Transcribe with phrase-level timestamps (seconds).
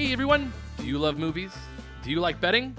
[0.00, 1.52] Hey everyone, do you love movies?
[2.02, 2.74] Do you like betting?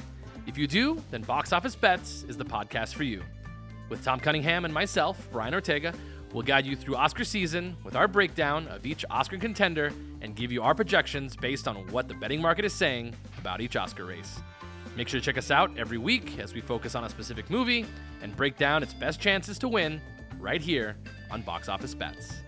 [0.47, 3.21] If you do, then Box Office Bets is the podcast for you.
[3.89, 5.93] With Tom Cunningham and myself, Brian Ortega,
[6.33, 10.51] we'll guide you through Oscar season with our breakdown of each Oscar contender and give
[10.51, 14.39] you our projections based on what the betting market is saying about each Oscar race.
[14.97, 17.85] Make sure to check us out every week as we focus on a specific movie
[18.23, 20.01] and break down its best chances to win
[20.39, 20.97] right here
[21.29, 22.41] on Box Office Bets.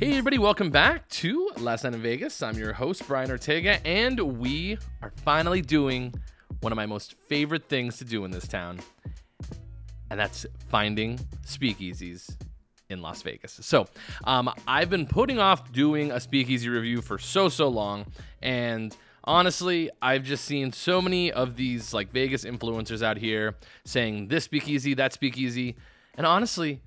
[0.00, 2.42] Hey, everybody, welcome back to Last Night in Vegas.
[2.42, 6.14] I'm your host, Brian Ortega, and we are finally doing
[6.62, 8.80] one of my most favorite things to do in this town,
[10.08, 12.34] and that's finding speakeasies
[12.88, 13.58] in Las Vegas.
[13.60, 13.88] So,
[14.24, 18.06] um, I've been putting off doing a speakeasy review for so, so long,
[18.40, 24.28] and honestly, I've just seen so many of these like Vegas influencers out here saying
[24.28, 25.76] this speakeasy, that speakeasy,
[26.14, 26.80] and honestly,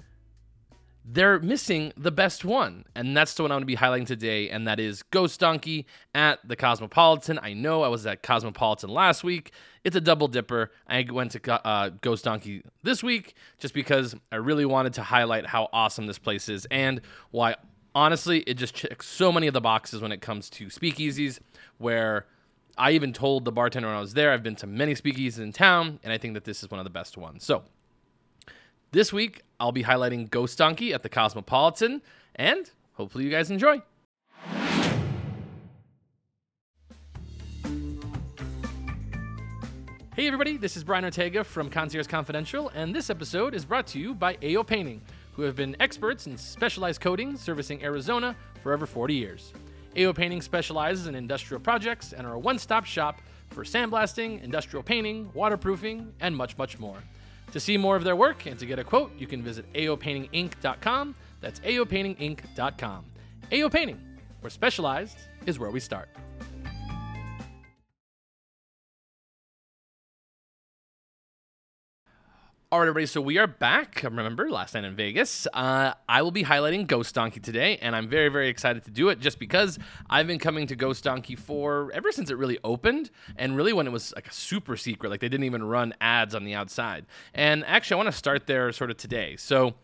[1.05, 2.85] they're missing the best one.
[2.95, 4.49] And that's the one I'm going to be highlighting today.
[4.49, 7.39] And that is Ghost Donkey at the Cosmopolitan.
[7.41, 9.51] I know I was at Cosmopolitan last week.
[9.83, 10.71] It's a double dipper.
[10.87, 15.45] I went to uh, Ghost Donkey this week just because I really wanted to highlight
[15.45, 17.01] how awesome this place is and
[17.31, 17.57] why,
[17.93, 21.39] honestly, it just checks so many of the boxes when it comes to speakeasies.
[21.79, 22.27] Where
[22.77, 25.51] I even told the bartender when I was there, I've been to many speakeasies in
[25.51, 27.43] town, and I think that this is one of the best ones.
[27.43, 27.63] So,
[28.93, 32.01] this week, I'll be highlighting Ghost Donkey at the Cosmopolitan,
[32.35, 33.81] and hopefully, you guys enjoy.
[40.15, 43.99] Hey, everybody, this is Brian Ortega from Concierge Confidential, and this episode is brought to
[43.99, 45.01] you by AO Painting,
[45.33, 49.53] who have been experts in specialized coating servicing Arizona for over 40 years.
[49.97, 54.83] AO Painting specializes in industrial projects and are a one stop shop for sandblasting, industrial
[54.83, 56.97] painting, waterproofing, and much, much more.
[57.53, 61.15] To see more of their work and to get a quote, you can visit aopaintinginc.com.
[61.39, 63.05] That's aopaintinginc.com.
[63.51, 64.01] AO Painting,
[64.41, 66.09] where specialized is where we start.
[72.73, 73.05] All right, everybody.
[73.05, 74.01] So we are back.
[74.03, 75.45] Remember, last night in Vegas.
[75.53, 79.09] Uh, I will be highlighting Ghost Donkey today, and I'm very, very excited to do
[79.09, 79.77] it just because
[80.09, 83.85] I've been coming to Ghost Donkey for ever since it really opened, and really when
[83.85, 85.11] it was like a super secret.
[85.11, 87.05] Like they didn't even run ads on the outside.
[87.35, 89.35] And actually, I want to start there sort of today.
[89.37, 89.75] So.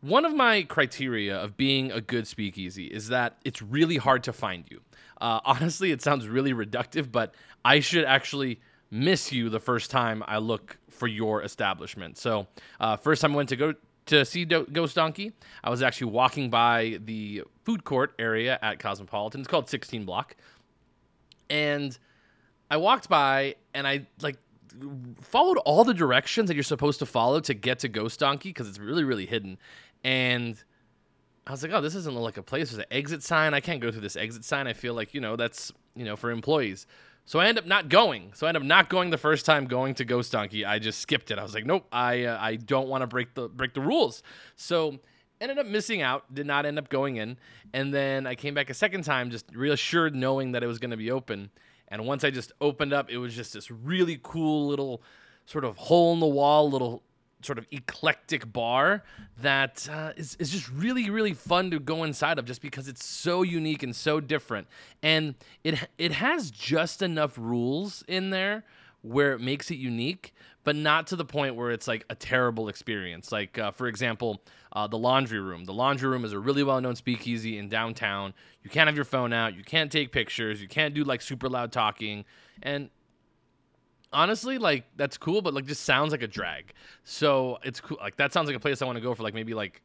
[0.00, 4.32] One of my criteria of being a good speakeasy is that it's really hard to
[4.32, 4.80] find you.
[5.20, 10.22] Uh, honestly, it sounds really reductive, but I should actually miss you the first time
[10.26, 12.18] I look for your establishment.
[12.18, 12.46] So,
[12.80, 13.74] uh, first time I went to go
[14.06, 15.32] to see Do- Ghost Donkey,
[15.62, 19.40] I was actually walking by the food court area at Cosmopolitan.
[19.40, 20.34] It's called 16 Block,
[21.50, 21.96] and
[22.70, 24.36] I walked by and I like
[25.20, 28.68] followed all the directions that you're supposed to follow to get to Ghost Donkey because
[28.68, 29.58] it's really really hidden,
[30.04, 30.62] and.
[31.46, 32.68] I was like, oh, this doesn't look like a place.
[32.68, 33.54] There's an exit sign.
[33.54, 34.66] I can't go through this exit sign.
[34.66, 36.86] I feel like, you know, that's, you know, for employees.
[37.28, 38.32] So I end up not going.
[38.32, 40.64] So I end up not going the first time going to Ghost Donkey.
[40.64, 41.38] I just skipped it.
[41.38, 44.22] I was like, nope, I uh, I don't want to break the break the rules.
[44.56, 44.98] So
[45.38, 46.34] ended up missing out.
[46.34, 47.36] Did not end up going in.
[47.74, 50.90] And then I came back a second time, just reassured knowing that it was going
[50.90, 51.50] to be open.
[51.88, 55.02] And once I just opened up, it was just this really cool little
[55.44, 57.02] sort of hole in the wall little
[57.42, 59.04] sort of eclectic bar
[59.40, 63.04] that uh, is is just really really fun to go inside of just because it's
[63.04, 64.66] so unique and so different.
[65.02, 65.34] And
[65.64, 68.64] it it has just enough rules in there
[69.02, 70.34] where it makes it unique
[70.64, 73.32] but not to the point where it's like a terrible experience.
[73.32, 75.64] Like uh, for example uh, the laundry room.
[75.64, 78.34] The laundry room is a really well known speakeasy in downtown.
[78.62, 79.54] You can't have your phone out.
[79.54, 80.60] You can't take pictures.
[80.60, 82.24] You can't do like super loud talking.
[82.62, 82.90] And
[84.12, 86.72] honestly, like that's cool, but like just sounds like a drag.
[87.04, 87.98] So it's cool.
[88.00, 89.82] Like that sounds like a place I want to go for like maybe like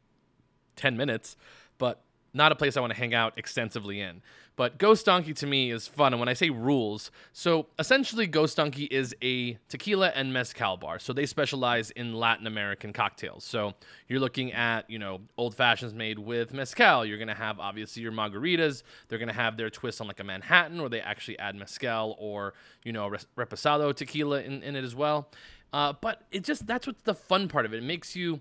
[0.76, 1.36] ten minutes,
[1.78, 2.03] but
[2.34, 4.20] not a place I want to hang out extensively in.
[4.56, 6.12] But Ghost Donkey to me is fun.
[6.12, 11.00] And when I say rules, so essentially Ghost Donkey is a tequila and mezcal bar.
[11.00, 13.42] So they specialize in Latin American cocktails.
[13.42, 13.74] So
[14.08, 17.04] you're looking at, you know, old fashions made with mezcal.
[17.04, 18.84] You're going to have obviously your margaritas.
[19.08, 22.14] They're going to have their twist on like a Manhattan where they actually add mezcal
[22.20, 22.54] or,
[22.84, 25.30] you know, reposado tequila in, in it as well.
[25.72, 27.78] Uh, but it just, that's what's the fun part of it.
[27.78, 28.40] It makes you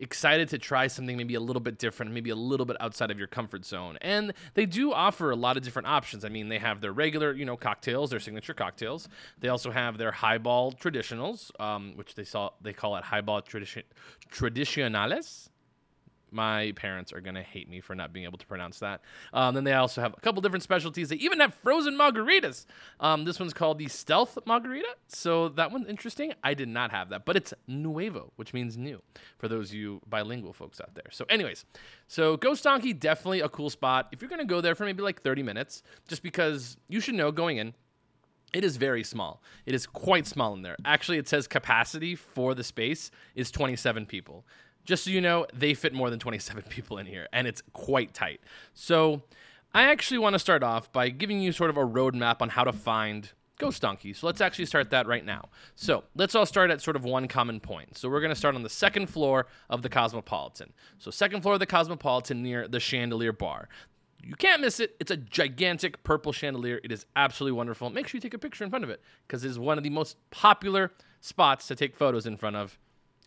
[0.00, 3.18] excited to try something maybe a little bit different, maybe a little bit outside of
[3.18, 3.98] your comfort zone.
[4.00, 6.24] And they do offer a lot of different options.
[6.24, 9.08] I mean, they have their regular, you know, cocktails, their signature cocktails.
[9.40, 13.84] They also have their highball traditionals, um, which they saw they call it highball tradition
[14.32, 15.48] tradicionales.
[16.34, 19.00] My parents are gonna hate me for not being able to pronounce that.
[19.32, 21.08] Um, then they also have a couple different specialties.
[21.08, 22.66] They even have frozen margaritas.
[23.00, 24.88] Um, this one's called the Stealth Margarita.
[25.06, 26.34] So that one's interesting.
[26.42, 29.00] I did not have that, but it's nuevo, which means new
[29.38, 31.10] for those of you bilingual folks out there.
[31.12, 31.64] So, anyways,
[32.08, 35.22] so Ghost Donkey definitely a cool spot if you're gonna go there for maybe like
[35.22, 37.74] 30 minutes, just because you should know going in
[38.54, 39.42] it is very small.
[39.66, 40.76] It is quite small in there.
[40.84, 44.46] Actually, it says capacity for the space is 27 people.
[44.84, 48.14] Just so you know, they fit more than 27 people in here, and it's quite
[48.14, 48.40] tight.
[48.72, 49.22] So,
[49.74, 52.62] I actually want to start off by giving you sort of a roadmap on how
[52.62, 54.12] to find Ghost Donkey.
[54.12, 55.48] So let's actually start that right now.
[55.74, 57.96] So let's all start at sort of one common point.
[57.98, 60.72] So we're going to start on the second floor of the Cosmopolitan.
[60.98, 63.68] So second floor of the Cosmopolitan near the Chandelier Bar.
[64.22, 64.96] You can't miss it.
[65.00, 66.80] It's a gigantic purple chandelier.
[66.82, 67.90] It is absolutely wonderful.
[67.90, 69.84] Make sure you take a picture in front of it because it is one of
[69.84, 72.78] the most popular spots to take photos in front of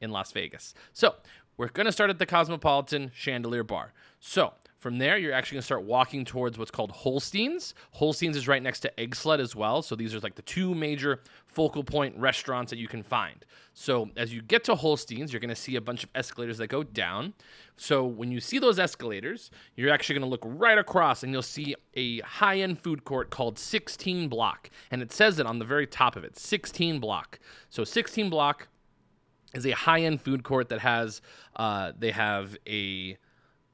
[0.02, 0.74] in Las Vegas.
[0.94, 1.16] So,
[1.58, 3.94] we're going to start at the Cosmopolitan Chandelier Bar.
[4.20, 7.74] So, from there, you're actually going to start walking towards what's called Holstein's.
[7.94, 9.82] Holstein's is right next to Eggslut as well.
[9.82, 13.44] So these are like the two major focal point restaurants that you can find.
[13.74, 16.68] So as you get to Holstein's, you're going to see a bunch of escalators that
[16.68, 17.34] go down.
[17.76, 21.42] So when you see those escalators, you're actually going to look right across and you'll
[21.42, 24.70] see a high end food court called 16 Block.
[24.92, 27.40] And it says it on the very top of it 16 Block.
[27.72, 28.68] So 16 Block
[29.54, 31.22] is a high end food court that has,
[31.56, 33.18] uh, they have a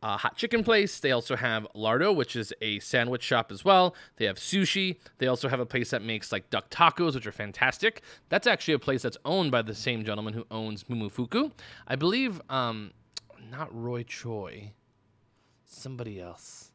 [0.02, 1.00] hot chicken place.
[1.00, 3.96] They also have Lardo, which is a sandwich shop as well.
[4.18, 4.98] They have sushi.
[5.18, 8.02] They also have a place that makes like duck tacos, which are fantastic.
[8.28, 11.52] That's actually a place that's owned by the same gentleman who owns Momofuku.
[11.88, 12.92] I believe, um,
[13.50, 14.74] not Roy Choi,
[15.66, 16.73] somebody else.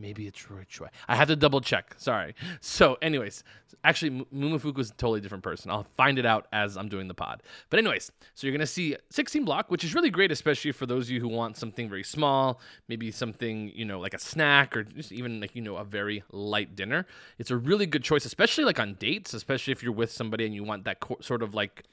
[0.00, 0.86] Maybe it's Roy Choi.
[1.08, 1.94] I have to double check.
[1.98, 2.34] Sorry.
[2.60, 3.44] So, anyways,
[3.84, 5.70] actually, Momofuku is a totally different person.
[5.70, 7.42] I'll find it out as I'm doing the pod.
[7.70, 10.86] But, anyways, so you're going to see 16 block, which is really great, especially for
[10.86, 14.76] those of you who want something very small, maybe something, you know, like a snack
[14.76, 17.06] or just even like, you know, a very light dinner.
[17.38, 20.54] It's a really good choice, especially like on dates, especially if you're with somebody and
[20.54, 21.84] you want that co- sort of like,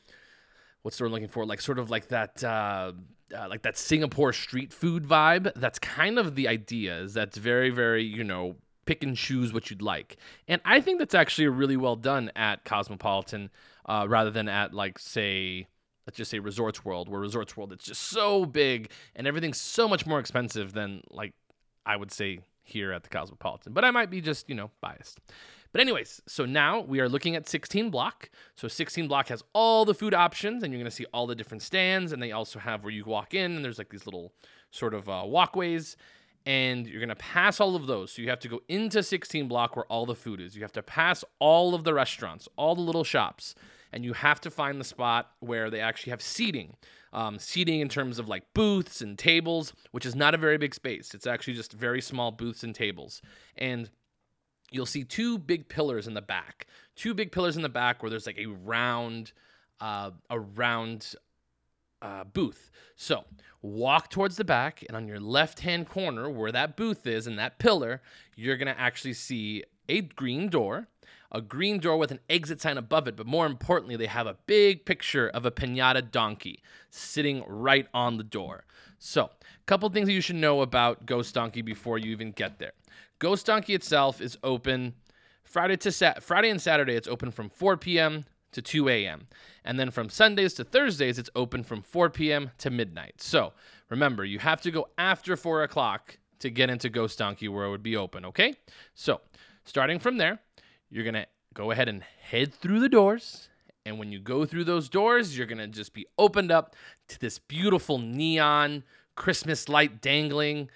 [0.86, 1.48] what's the word I'm looking for?
[1.48, 2.44] Like, sort of like that.
[2.44, 2.94] Uh,
[3.36, 5.52] uh, like that Singapore street food vibe.
[5.56, 7.00] That's kind of the idea.
[7.00, 8.56] Is that's very, very, you know,
[8.86, 10.18] pick and choose what you'd like.
[10.48, 13.50] And I think that's actually really well done at Cosmopolitan,
[13.88, 15.68] uh, rather than at like say,
[16.06, 19.88] let's just say Resorts World, where Resorts World it's just so big and everything's so
[19.88, 21.34] much more expensive than like
[21.84, 23.72] I would say here at the Cosmopolitan.
[23.72, 25.20] But I might be just you know biased.
[25.76, 28.30] But, anyways, so now we are looking at 16 block.
[28.56, 31.36] So, 16 block has all the food options, and you're going to see all the
[31.36, 32.14] different stands.
[32.14, 34.32] And they also have where you walk in, and there's like these little
[34.72, 35.98] sort of uh, walkways.
[36.46, 38.14] And you're going to pass all of those.
[38.14, 40.56] So, you have to go into 16 block where all the food is.
[40.56, 43.54] You have to pass all of the restaurants, all the little shops.
[43.96, 46.76] And you have to find the spot where they actually have seating.
[47.14, 50.76] Um, seating in terms of like booths and tables, which is not a very big
[50.76, 51.14] space.
[51.14, 53.22] It's actually just very small booths and tables.
[53.58, 53.90] And
[54.70, 56.68] you'll see two big pillars in the back.
[56.98, 59.32] Two big pillars in the back where there's like a round,
[59.80, 61.16] uh, a round
[62.02, 62.72] uh, booth.
[62.98, 63.24] So
[63.62, 67.40] walk towards the back, and on your left hand corner, where that booth is and
[67.40, 68.02] that pillar,
[68.36, 70.88] you're gonna actually see a green door.
[71.36, 74.38] A green door with an exit sign above it, but more importantly, they have a
[74.46, 78.64] big picture of a pinata donkey sitting right on the door.
[79.00, 82.58] So, a couple things that you should know about Ghost Donkey before you even get
[82.58, 82.72] there.
[83.20, 84.94] Ghost Donkey itself is open
[85.44, 86.96] Friday to Sat Friday and Saturday.
[86.96, 88.24] It's open from 4 p.m.
[88.54, 89.28] to 2 a.m.
[89.66, 92.52] And then from Sundays to Thursdays, it's open from 4 p.m.
[92.60, 93.16] to midnight.
[93.18, 93.52] So
[93.90, 97.72] remember, you have to go after 4 o'clock to get into Ghost Donkey where it
[97.72, 98.54] would be open, okay?
[98.94, 99.20] So
[99.66, 100.40] starting from there,
[100.96, 103.50] you're going to go ahead and head through the doors.
[103.86, 106.74] And when you go through those doors, you're going to just be opened up
[107.10, 108.84] to this beautiful neon
[109.16, 110.70] Christmas light dangling,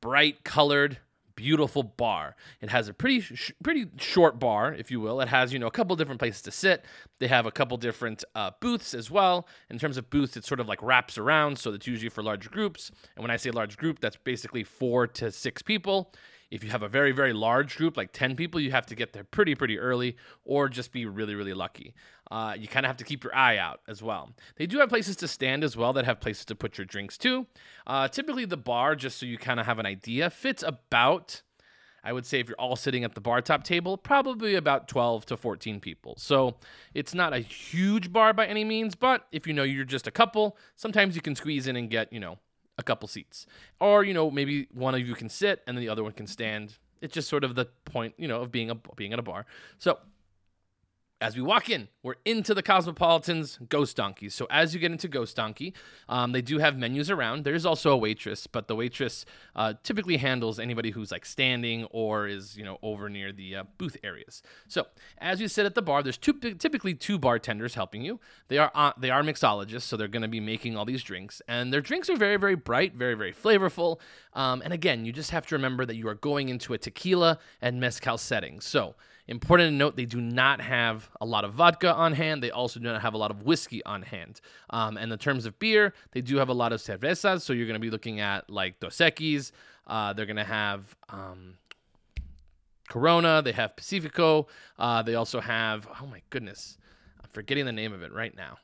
[0.00, 0.98] bright colored
[1.36, 2.34] beautiful bar.
[2.62, 5.20] It has a pretty sh- pretty short bar, if you will.
[5.20, 6.86] It has you know a couple different places to sit.
[7.18, 9.46] They have a couple different uh, booths as well.
[9.68, 12.50] In terms of booths, it sort of like wraps around, so it's usually for large
[12.50, 12.90] groups.
[13.14, 16.10] And when I say large group, that's basically four to six people.
[16.50, 19.12] If you have a very, very large group, like 10 people, you have to get
[19.12, 21.94] there pretty, pretty early or just be really, really lucky.
[22.30, 24.30] Uh, you kind of have to keep your eye out as well.
[24.56, 27.18] They do have places to stand as well that have places to put your drinks
[27.18, 27.46] too.
[27.86, 31.42] Uh, typically, the bar, just so you kind of have an idea, fits about.
[32.06, 35.26] I would say if you're all sitting at the bar top table, probably about 12
[35.26, 36.14] to 14 people.
[36.16, 36.54] So
[36.94, 40.12] it's not a huge bar by any means, but if you know you're just a
[40.12, 42.38] couple, sometimes you can squeeze in and get, you know,
[42.78, 43.46] a couple seats.
[43.80, 46.26] Or, you know, maybe one of you can sit and then the other one can
[46.26, 46.76] stand.
[47.00, 49.46] It's just sort of the point, you know, of being a being at a bar.
[49.78, 49.98] So
[51.20, 54.34] as we walk in, we're into the Cosmopolitan's Ghost Donkeys.
[54.34, 55.72] So as you get into Ghost Donkey,
[56.10, 57.44] um, they do have menus around.
[57.44, 62.26] There's also a waitress, but the waitress uh, typically handles anybody who's like standing or
[62.26, 64.42] is you know over near the uh, booth areas.
[64.68, 64.86] So
[65.18, 68.20] as you sit at the bar, there's two, typically two bartenders helping you.
[68.48, 71.40] They are uh, they are mixologists, so they're going to be making all these drinks,
[71.48, 74.00] and their drinks are very very bright, very very flavorful.
[74.34, 77.38] Um, and again, you just have to remember that you are going into a tequila
[77.62, 78.60] and mezcal setting.
[78.60, 78.96] So
[79.28, 82.42] Important to note, they do not have a lot of vodka on hand.
[82.42, 84.40] They also do not have a lot of whiskey on hand.
[84.70, 87.40] Um, and in terms of beer, they do have a lot of cervezas.
[87.40, 89.50] So you're going to be looking at like Dos Equis.
[89.86, 91.54] Uh, they're going to have um,
[92.88, 93.42] Corona.
[93.42, 94.46] They have Pacifico.
[94.78, 96.78] Uh, they also have, oh my goodness,
[97.20, 98.58] I'm forgetting the name of it right now.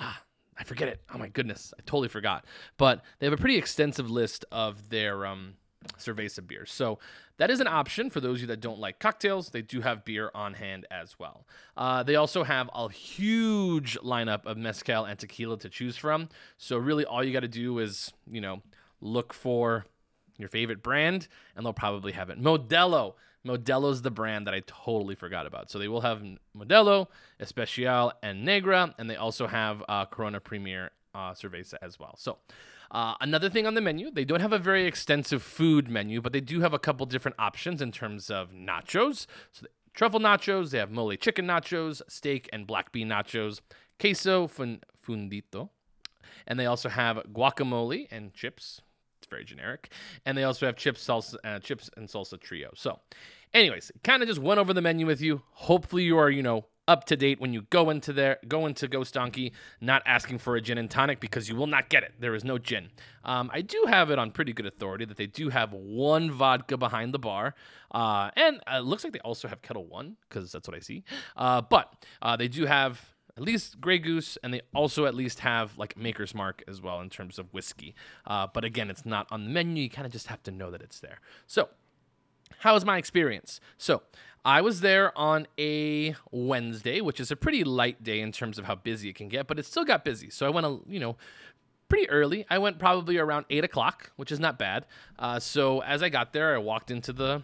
[0.00, 0.20] Ah,
[0.58, 1.02] I forget it.
[1.12, 2.44] Oh my goodness, I totally forgot.
[2.78, 5.54] But they have a pretty extensive list of their um,
[5.98, 6.72] cerveza beers.
[6.72, 6.98] So
[7.36, 9.50] that is an option for those of you that don't like cocktails.
[9.50, 11.46] They do have beer on hand as well.
[11.76, 16.28] Uh, they also have a huge lineup of mezcal and tequila to choose from.
[16.58, 18.62] So really, all you got to do is you know
[19.00, 19.84] look for
[20.38, 22.40] your favorite brand, and they'll probably have it.
[22.40, 23.14] Modelo.
[23.46, 25.70] Modelo's the brand that I totally forgot about.
[25.70, 26.22] So they will have
[26.56, 32.14] Modelo, Especial, and Negra, and they also have uh, Corona Premier uh, Cerveza as well.
[32.16, 32.38] So
[32.94, 36.32] uh, another thing on the menu, they don't have a very extensive food menu, but
[36.32, 39.26] they do have a couple different options in terms of nachos.
[39.50, 43.60] So truffle nachos, they have mole chicken nachos, steak and black bean nachos,
[43.98, 45.70] queso fun- fundito,
[46.46, 48.80] and they also have guacamole and chips.
[49.18, 49.90] It's very generic,
[50.24, 52.70] and they also have chips, salsa, uh, chips and salsa trio.
[52.76, 53.00] So,
[53.52, 55.42] anyways, kind of just went over the menu with you.
[55.50, 58.88] Hopefully, you are you know up to date when you go into there, go into
[58.88, 62.12] Ghost Donkey, not asking for a gin and tonic because you will not get it.
[62.20, 62.90] There is no gin.
[63.24, 66.76] Um, I do have it on pretty good authority that they do have one vodka
[66.76, 67.54] behind the bar,
[67.92, 70.80] uh, and uh, it looks like they also have Ketel One because that's what I
[70.80, 71.04] see.
[71.36, 75.40] Uh, but uh, they do have at least Grey Goose, and they also at least
[75.40, 77.94] have like Maker's Mark as well in terms of whiskey.
[78.26, 79.82] Uh, but again, it's not on the menu.
[79.84, 81.18] You kind of just have to know that it's there.
[81.46, 81.68] So
[82.58, 83.60] how was my experience?
[83.78, 84.02] So,
[84.44, 88.66] I was there on a Wednesday, which is a pretty light day in terms of
[88.66, 90.28] how busy it can get, but it still got busy.
[90.28, 91.16] So I went, a, you know,
[91.88, 92.44] pretty early.
[92.50, 94.84] I went probably around eight o'clock, which is not bad.
[95.18, 97.42] Uh, so as I got there, I walked into the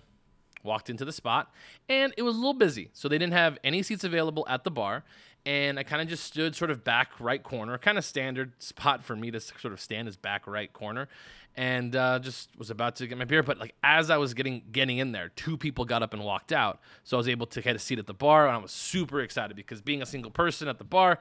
[0.63, 1.51] walked into the spot,
[1.89, 2.91] and it was a little busy.
[2.93, 5.05] So they didn't have any seats available at the bar,
[5.47, 9.03] and I kind of just stood sort of back right corner, kind of standard spot
[9.03, 11.09] for me to sort of stand as back right corner,
[11.57, 13.43] and uh, just was about to get my beer.
[13.43, 16.53] But like as I was getting getting in there, two people got up and walked
[16.53, 18.73] out, so I was able to get a seat at the bar, and I was
[18.73, 21.21] super excited because being a single person at the bar,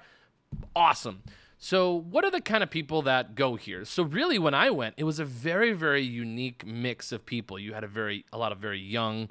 [0.75, 1.24] awesome.
[1.62, 3.83] So, what are the kind of people that go here?
[3.83, 7.59] So, really, when I went, it was a very, very unique mix of people.
[7.59, 9.29] You had a very, a lot of very young,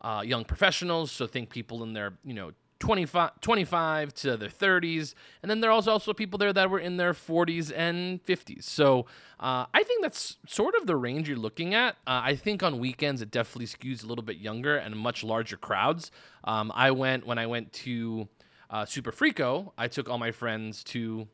[0.00, 1.10] uh, young professionals.
[1.10, 2.52] So, think people in their, you know,
[2.84, 5.14] 25, 25 to their 30s.
[5.42, 8.64] And then there are also people there that were in their 40s and 50s.
[8.64, 9.06] So
[9.40, 11.96] uh, I think that's sort of the range you're looking at.
[12.06, 15.56] Uh, I think on weekends it definitely skews a little bit younger and much larger
[15.56, 16.10] crowds.
[16.44, 18.28] Um, I went when I went to
[18.68, 21.26] uh, Superfrico, I took all my friends to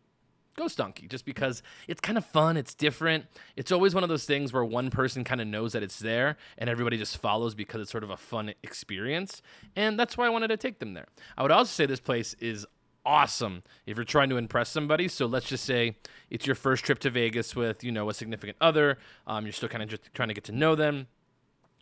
[0.60, 3.24] Ghost Donkey just because it's kind of fun, it's different.
[3.56, 6.36] It's always one of those things where one person kind of knows that it's there
[6.58, 9.40] and everybody just follows because it's sort of a fun experience.
[9.74, 11.06] And that's why I wanted to take them there.
[11.38, 12.66] I would also say this place is
[13.06, 15.08] awesome if you're trying to impress somebody.
[15.08, 15.96] So let's just say
[16.28, 18.98] it's your first trip to Vegas with, you know, a significant other.
[19.26, 21.06] Um, you're still kind of just trying to get to know them.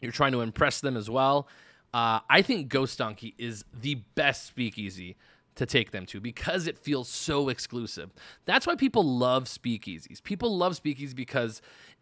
[0.00, 1.48] You're trying to impress them as well.
[1.92, 5.16] Uh, I think Ghost Donkey is the best speakeasy
[5.58, 8.10] to take them to because it feels so exclusive.
[8.46, 10.22] That's why people love speakeasies.
[10.22, 11.60] People love speakeasies because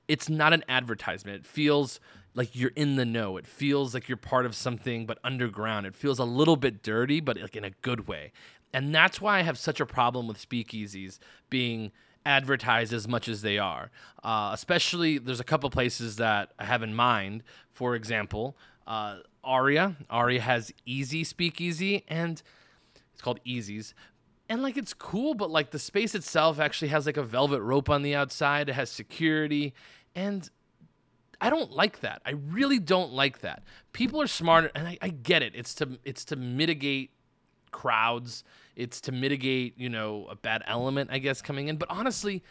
[0.08, 1.38] it's not an advertisement.
[1.38, 1.98] It feels
[2.34, 3.38] like you're in the know.
[3.38, 5.86] It feels like you're part of something but underground.
[5.86, 8.32] It feels a little bit dirty but like in a good way.
[8.75, 11.92] And that's why I have such a problem with speakeasies being
[12.26, 13.90] advertised as much as they are.
[14.22, 17.42] Uh, especially, there's a couple places that I have in mind.
[17.72, 19.96] For example, uh, Aria.
[20.10, 22.42] Aria has Easy Speakeasy, and
[23.16, 23.94] it's called Easy's.
[24.50, 27.88] And like it's cool, but like the space itself actually has like a velvet rope
[27.88, 28.68] on the outside.
[28.68, 29.73] It has security.
[30.14, 30.49] And
[31.40, 32.20] I don't like that.
[32.26, 33.62] I really don't like that.
[33.94, 35.54] People are smarter, and I, I get it.
[35.54, 37.11] It's to it's to mitigate
[37.70, 38.44] crowds.
[38.76, 41.78] It's to mitigate, you know, a bad element, I guess, coming in.
[41.78, 42.42] But honestly,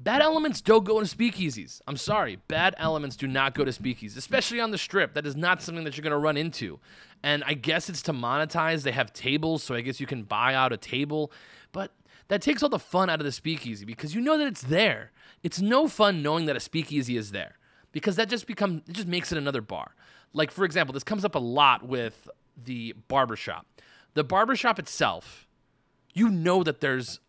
[0.00, 1.80] Bad elements don't go to speakeasies.
[1.88, 2.38] I'm sorry.
[2.46, 5.14] Bad elements do not go to speakeasies, especially on the strip.
[5.14, 6.78] That is not something that you're going to run into.
[7.24, 8.84] And I guess it's to monetize.
[8.84, 11.32] They have tables, so I guess you can buy out a table.
[11.72, 11.92] But
[12.28, 15.10] that takes all the fun out of the speakeasy because you know that it's there.
[15.42, 17.58] It's no fun knowing that a speakeasy is there
[17.90, 19.94] because that just becomes it just makes it another bar.
[20.32, 22.28] Like for example, this comes up a lot with
[22.62, 23.66] the barbershop
[24.14, 25.46] The barbershop itself,
[26.12, 27.20] you know that there's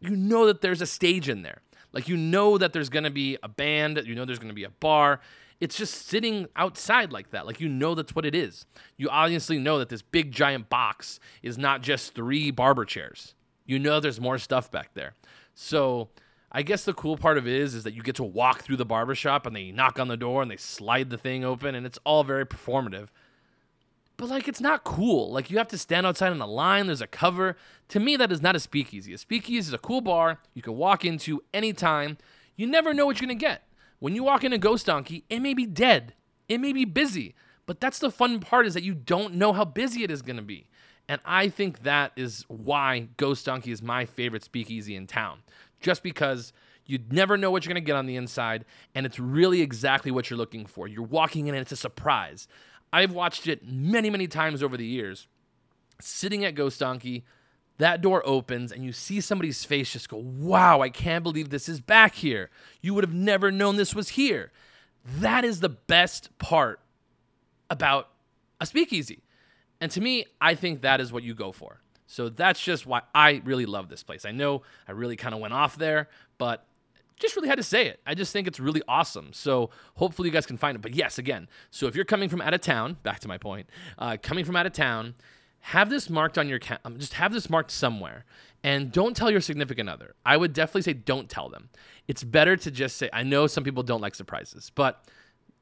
[0.00, 1.62] you know that there's a stage in there.
[1.92, 4.70] Like you know that there's to be a band, you know there's to be a
[4.70, 5.20] bar.
[5.60, 7.46] It's just sitting outside like that.
[7.46, 8.66] Like you know that's what it is.
[8.96, 13.34] You obviously know that this big giant box is not just three barber chairs.
[13.66, 15.14] You know there's more stuff back there.
[15.54, 16.10] So,
[16.52, 18.76] I guess the cool part of it is is that you get to walk through
[18.76, 21.84] the barbershop and they knock on the door and they slide the thing open and
[21.84, 23.08] it's all very performative.
[24.18, 25.32] But like it's not cool.
[25.32, 27.56] Like you have to stand outside in a line, there's a cover.
[27.88, 29.14] To me, that is not a speakeasy.
[29.14, 32.18] A speakeasy is a cool bar you can walk into anytime.
[32.56, 33.62] You never know what you're gonna get.
[34.00, 36.14] When you walk in a Ghost Donkey, it may be dead.
[36.48, 37.34] It may be busy.
[37.64, 40.42] But that's the fun part is that you don't know how busy it is gonna
[40.42, 40.68] be.
[41.08, 45.38] And I think that is why Ghost Donkey is my favorite speakeasy in town
[45.80, 46.52] just because
[46.88, 50.10] you never know what you're going to get on the inside, and it's really exactly
[50.10, 50.88] what you're looking for.
[50.88, 52.48] You're walking in, and it's a surprise.
[52.92, 55.26] I've watched it many, many times over the years.
[56.00, 57.24] Sitting at Ghost Donkey,
[57.78, 61.68] that door opens, and you see somebody's face just go, Wow, I can't believe this
[61.68, 62.50] is back here.
[62.80, 64.52] You would have never known this was here.
[65.04, 66.80] That is the best part
[67.70, 68.08] about
[68.60, 69.22] a speakeasy.
[69.80, 71.80] And to me, I think that is what you go for.
[72.06, 74.24] So that's just why I really love this place.
[74.24, 76.64] I know I really kind of went off there, but
[77.18, 78.00] just really had to say it.
[78.06, 79.32] I just think it's really awesome.
[79.32, 80.82] So hopefully you guys can find it.
[80.82, 83.68] But yes, again, so if you're coming from out of town, back to my point,
[83.98, 85.14] uh, coming from out of town,
[85.60, 88.24] have this marked on your ca- um, just have this marked somewhere,
[88.62, 90.14] and don't tell your significant other.
[90.24, 91.68] I would definitely say don't tell them.
[92.06, 93.10] It's better to just say.
[93.12, 95.04] I know some people don't like surprises, but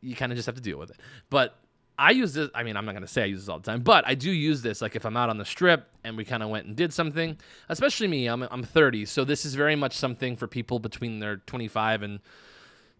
[0.00, 1.00] you kind of just have to deal with it.
[1.30, 1.58] But
[1.98, 2.50] I use this.
[2.54, 4.30] I mean, I'm not gonna say I use this all the time, but I do
[4.30, 4.82] use this.
[4.82, 7.36] Like if I'm out on the strip and we kind of went and did something,
[7.68, 8.26] especially me.
[8.26, 12.20] I'm I'm 30, so this is very much something for people between their 25 and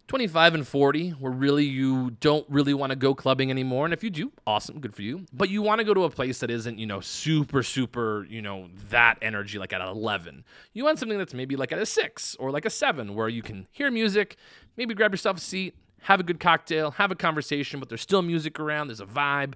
[0.07, 3.83] 25 and 40, where really you don't really want to go clubbing anymore.
[3.83, 5.25] And if you do, awesome, good for you.
[5.33, 8.41] But you want to go to a place that isn't, you know, super, super, you
[8.41, 10.45] know, that energy like at 11.
[10.73, 13.41] You want something that's maybe like at a six or like a seven, where you
[13.41, 14.37] can hear music,
[14.77, 18.21] maybe grab yourself a seat, have a good cocktail, have a conversation, but there's still
[18.21, 19.53] music around, there's a vibe.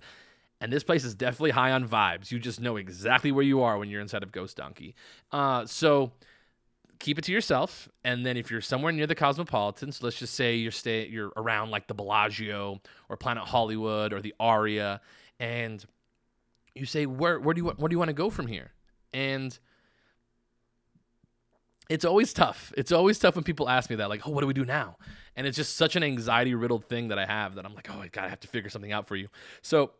[0.59, 2.31] And this place is definitely high on vibes.
[2.31, 4.93] You just know exactly where you are when you're inside of Ghost Donkey.
[5.31, 6.11] Uh, so
[7.01, 7.89] keep it to yourself.
[8.03, 11.33] And then if you're somewhere near the Cosmopolitan, so let's just say you're stay you're
[11.35, 15.01] around like the Bellagio or Planet Hollywood or the Aria,
[15.39, 15.83] and
[16.75, 18.71] you say where where do you where do you want to go from here?
[19.13, 19.57] And
[21.89, 22.71] it's always tough.
[22.77, 24.97] It's always tough when people ask me that, like, oh, what do we do now?
[25.35, 27.99] And it's just such an anxiety riddled thing that I have that I'm like, oh,
[27.99, 29.27] I gotta have to figure something out for you.
[29.61, 29.91] So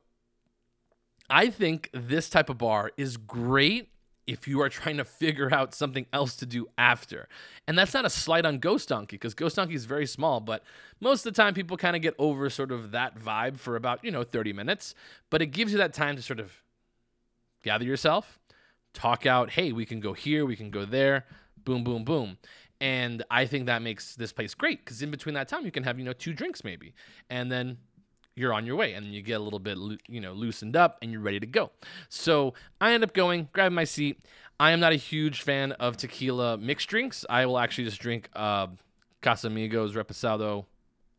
[1.30, 3.90] I think this type of bar is great
[4.28, 7.28] if you are trying to figure out something else to do after.
[7.68, 10.64] And that's not a slight on Ghost Donkey because Ghost Donkey is very small, but
[11.00, 14.04] most of the time people kind of get over sort of that vibe for about,
[14.04, 14.94] you know, 30 minutes.
[15.30, 16.52] But it gives you that time to sort of
[17.64, 18.40] gather yourself,
[18.94, 21.26] talk out, hey, we can go here, we can go there,
[21.66, 22.38] boom, boom, boom.
[22.80, 25.84] And I think that makes this place great because in between that time, you can
[25.84, 26.94] have, you know, two drinks maybe.
[27.30, 27.78] And then
[28.36, 31.12] you're on your way and you get a little bit, you know, loosened up and
[31.12, 31.72] you're ready to go.
[32.10, 34.26] So I end up going, grabbing my seat.
[34.60, 37.26] I am not a huge fan of tequila mixed drinks.
[37.30, 38.68] I will actually just drink uh,
[39.22, 40.66] Casamigos Reposado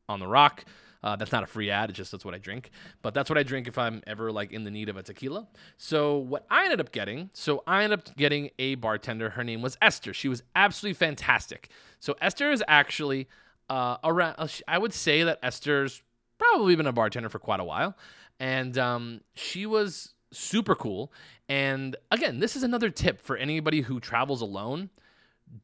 [0.08, 0.64] on the rock.
[1.02, 1.90] Uh, that's not a free ad.
[1.90, 2.70] It's just that's what I drink.
[3.02, 5.48] But that's what I drink if I'm ever like in the need of a tequila.
[5.76, 9.30] So what I ended up getting, so I ended up getting a bartender.
[9.30, 10.14] Her name was Esther.
[10.14, 11.70] She was absolutely fantastic.
[12.00, 13.28] So Esther is actually
[13.68, 14.36] uh, around.
[14.38, 16.02] Uh, I would say that Esther's
[16.38, 17.96] probably been a bartender for quite a while,
[18.38, 21.12] and um, she was super cool.
[21.48, 24.90] And again, this is another tip for anybody who travels alone.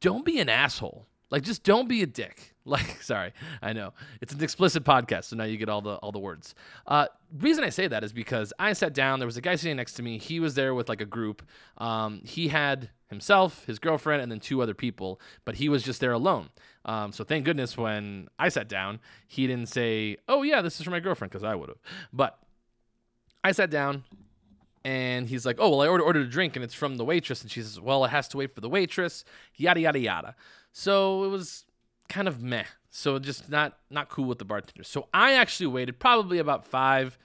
[0.00, 1.07] Don't be an asshole.
[1.30, 2.54] Like just don't be a dick.
[2.68, 3.94] Like sorry, I know.
[4.20, 6.54] It's an explicit podcast, so now you get all the all the words.
[6.86, 7.06] Uh
[7.40, 9.94] reason I say that is because I sat down, there was a guy sitting next
[9.94, 10.18] to me.
[10.18, 11.42] He was there with like a group.
[11.78, 16.00] Um he had himself, his girlfriend, and then two other people, but he was just
[16.02, 16.50] there alone.
[16.84, 20.84] Um, so thank goodness when I sat down, he didn't say, "Oh yeah, this is
[20.84, 21.78] for my girlfriend," because I would have.
[22.12, 22.38] But
[23.42, 24.04] I sat down,
[24.84, 27.42] and he's like, "Oh well, I ordered, ordered a drink, and it's from the waitress,"
[27.42, 29.24] and she says, "Well, it has to wait for the waitress."
[29.56, 30.34] Yada yada yada.
[30.72, 31.64] So it was
[32.08, 32.64] kind of meh.
[32.90, 34.82] So just not not cool with the bartender.
[34.82, 37.18] So I actually waited probably about five,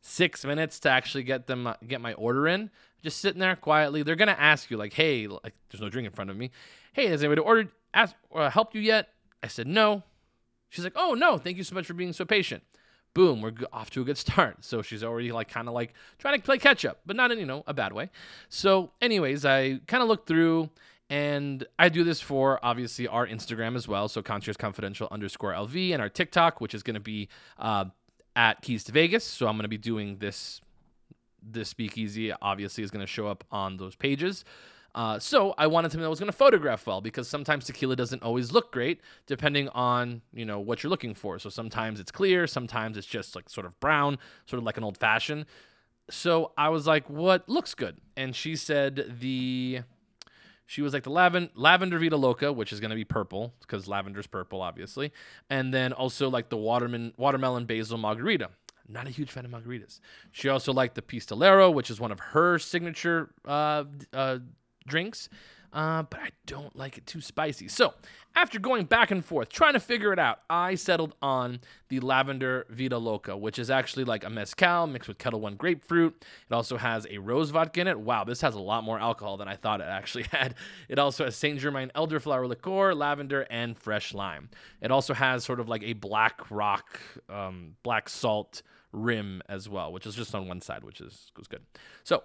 [0.00, 2.70] six minutes to actually get them uh, get my order in.
[3.02, 4.02] Just sitting there quietly.
[4.02, 6.50] They're gonna ask you like, "Hey, like, there's no drink in front of me.
[6.92, 9.08] Hey, has anybody ordered ask uh, helped you yet?"
[9.42, 10.02] I said no.
[10.70, 12.62] She's like, "Oh no, thank you so much for being so patient."
[13.12, 14.64] Boom, we're off to a good start.
[14.64, 17.38] So she's already like kind of like trying to play catch up, but not in
[17.38, 18.10] you know a bad way.
[18.48, 20.70] So, anyways, I kind of looked through
[21.10, 24.08] and I do this for obviously our Instagram as well.
[24.08, 27.86] So Concierge Confidential underscore LV and our TikTok, which is going to be uh,
[28.36, 29.24] at Keys to Vegas.
[29.24, 30.60] So I'm going to be doing this
[31.42, 34.44] this speakeasy obviously is going to show up on those pages.
[34.94, 38.22] Uh, so I wanted something that was going to photograph well because sometimes tequila doesn't
[38.22, 41.40] always look great depending on you know what you're looking for.
[41.40, 44.84] So sometimes it's clear, sometimes it's just like sort of brown, sort of like an
[44.84, 45.46] old fashioned.
[46.08, 49.82] So I was like, "What looks good?" And she said the
[50.70, 54.28] she was like the lavender, Vida Loca, which is going to be purple because lavender's
[54.28, 55.12] purple, obviously,
[55.50, 58.50] and then also like the watermelon watermelon basil margarita.
[58.88, 59.98] Not a huge fan of margaritas.
[60.30, 64.38] She also liked the Pistolero, which is one of her signature uh, uh,
[64.86, 65.28] drinks,
[65.72, 67.68] uh, but I don't like it too spicy.
[67.68, 67.94] So,
[68.34, 72.66] after going back and forth, trying to figure it out, I settled on the Lavender
[72.70, 76.24] Vida Loca, which is actually like a mezcal mixed with Ketel One grapefruit.
[76.50, 77.98] It also has a rose vodka in it.
[77.98, 80.56] Wow, this has a lot more alcohol than I thought it actually had.
[80.88, 84.50] It also has Saint Germain elderflower liqueur, lavender, and fresh lime.
[84.80, 89.92] It also has sort of like a black rock, um, black salt rim as well,
[89.92, 91.62] which is just on one side, which is was good.
[92.02, 92.24] So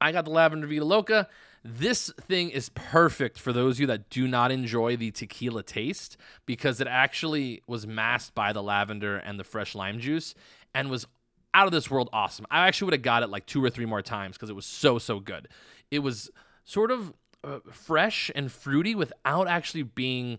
[0.00, 1.28] I got the Lavender Vida Loca.
[1.64, 6.16] This thing is perfect for those of you that do not enjoy the tequila taste
[6.44, 10.34] because it actually was masked by the lavender and the fresh lime juice
[10.74, 11.06] and was
[11.54, 12.46] out of this world awesome.
[12.50, 14.66] I actually would have got it like two or three more times because it was
[14.66, 15.48] so, so good.
[15.90, 16.30] It was
[16.64, 17.12] sort of
[17.44, 20.38] uh, fresh and fruity without actually being,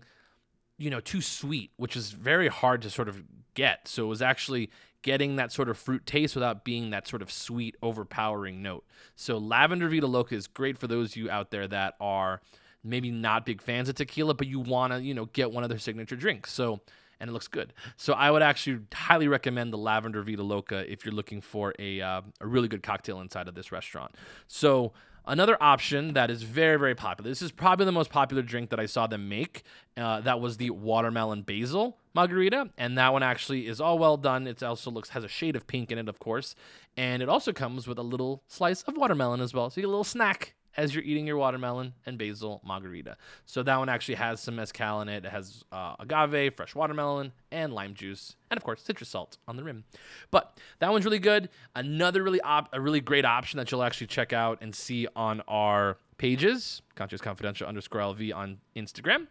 [0.76, 3.22] you know, too sweet, which is very hard to sort of
[3.54, 3.88] get.
[3.88, 4.70] So it was actually
[5.04, 8.84] getting that sort of fruit taste without being that sort of sweet, overpowering note.
[9.14, 12.40] So Lavender Vida Loca is great for those of you out there that are
[12.82, 15.68] maybe not big fans of tequila, but you want to, you know, get one of
[15.68, 16.52] their signature drinks.
[16.52, 16.80] So
[17.20, 17.72] and it looks good.
[17.96, 22.00] So I would actually highly recommend the Lavender Vida Loca if you're looking for a
[22.00, 24.14] uh, a really good cocktail inside of this restaurant.
[24.48, 24.94] So
[25.26, 27.30] Another option that is very, very popular.
[27.30, 29.62] This is probably the most popular drink that I saw them make.
[29.96, 34.46] Uh, that was the watermelon basil margarita, and that one actually is all well done.
[34.46, 36.54] It also looks has a shade of pink in it, of course,
[36.96, 39.88] and it also comes with a little slice of watermelon as well, so you get
[39.88, 43.16] a little snack as you're eating your watermelon and basil margarita.
[43.46, 45.24] So that one actually has some mezcal in it.
[45.24, 49.56] It has uh, agave, fresh watermelon, and lime juice, and of course citrus salt on
[49.56, 49.84] the rim.
[50.30, 51.48] But that one's really good.
[51.74, 55.42] Another really op- a really great option that you'll actually check out and see on
[55.48, 59.26] our pages, Concierge Confidential underscore LV on Instagram,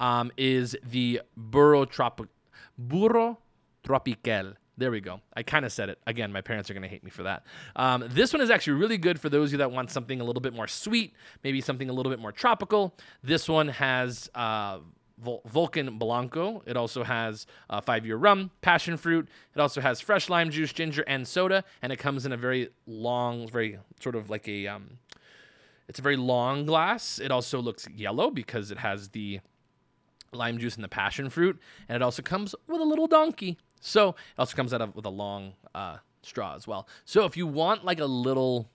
[0.00, 2.28] um, is the Burro Trop-
[2.78, 3.38] Burro
[3.84, 5.20] Tropical there we go.
[5.36, 5.98] I kind of said it.
[6.06, 7.44] Again, my parents are going to hate me for that.
[7.76, 10.24] Um, this one is actually really good for those of you that want something a
[10.24, 12.94] little bit more sweet, maybe something a little bit more tropical.
[13.22, 14.78] This one has uh,
[15.18, 16.62] Vul- Vulcan Blanco.
[16.66, 19.28] It also has uh, five year rum, passion fruit.
[19.54, 21.64] It also has fresh lime juice, ginger, and soda.
[21.82, 24.66] And it comes in a very long, very sort of like a.
[24.66, 24.98] Um,
[25.86, 27.18] it's a very long glass.
[27.18, 29.40] It also looks yellow because it has the
[30.32, 33.56] lime juice and the passion fruit, and it also comes with a little donkey.
[33.84, 36.88] So it also comes out of with a long uh, straw as well.
[37.04, 38.68] So if you want like a little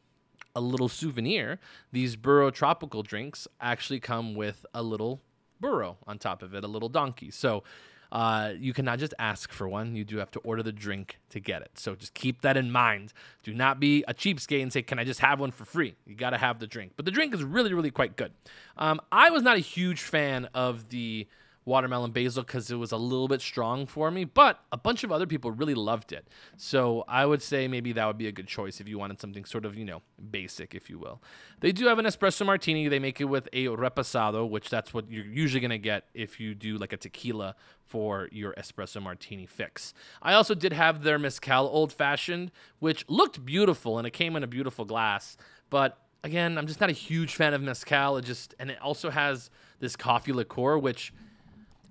[0.56, 1.60] a little souvenir,
[1.92, 5.22] these burro tropical drinks actually come with a little
[5.60, 7.32] burro on top of it, a little donkey.
[7.32, 7.64] So
[8.12, 9.96] uh, you cannot just ask for one.
[9.96, 11.72] You do have to order the drink to get it.
[11.76, 13.14] So just keep that in mind.
[13.44, 16.16] Do not be a cheapskate and say, "Can I just have one for free?" You
[16.16, 16.94] got to have the drink.
[16.96, 18.32] But the drink is really, really quite good.
[18.78, 21.28] Um, I was not a huge fan of the
[21.66, 25.12] watermelon basil because it was a little bit strong for me, but a bunch of
[25.12, 26.28] other people really loved it.
[26.58, 29.46] So I would say maybe that would be a good choice if you wanted something
[29.46, 31.22] sort of, you know, basic, if you will.
[31.60, 32.88] They do have an espresso martini.
[32.88, 36.40] They make it with a reposado, which that's what you're usually going to get if
[36.40, 39.94] you do like a tequila for your espresso martini fix.
[40.22, 44.44] I also did have their mezcal old fashioned, which looked beautiful and it came in
[44.44, 45.38] a beautiful glass,
[45.70, 48.18] but again, I'm just not a huge fan of mezcal.
[48.18, 51.14] It just and it also has this coffee liqueur, which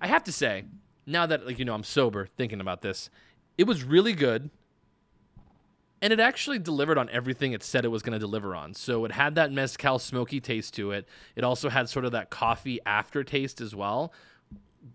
[0.00, 0.64] I have to say,
[1.06, 3.11] now that like you know I'm sober, thinking about this,
[3.56, 4.50] it was really good.
[6.00, 8.72] And it actually delivered on everything it said it was going to deliver on.
[8.74, 11.08] So it had that mezcal smoky taste to it.
[11.34, 14.12] It also had sort of that coffee aftertaste as well,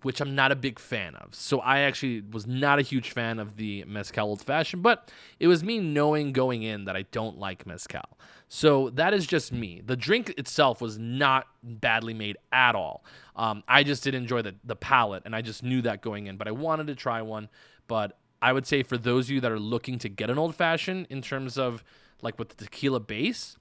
[0.04, 1.36] which I'm not a big fan of.
[1.36, 5.12] So I actually was not a huge fan of the mezcal old fashioned, but
[5.42, 8.18] it was me knowing going in that I don't like mezcal.
[8.56, 9.82] So that is just me.
[9.84, 13.04] The drink itself was not badly made at all.
[13.36, 16.38] Um, I just did enjoy the the palate, and I just knew that going in.
[16.38, 17.50] But I wanted to try one.
[17.88, 20.54] But I would say for those of you that are looking to get an old
[20.54, 21.84] fashioned in terms of
[22.22, 23.58] like with the tequila base,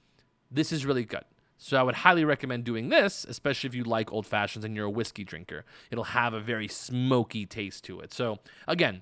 [0.50, 1.24] this is really good.
[1.56, 4.84] So I would highly recommend doing this, especially if you like old fashions and you're
[4.84, 5.64] a whiskey drinker.
[5.90, 8.12] It'll have a very smoky taste to it.
[8.12, 9.00] So again,